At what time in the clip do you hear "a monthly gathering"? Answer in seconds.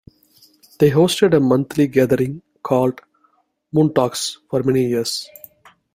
1.37-2.41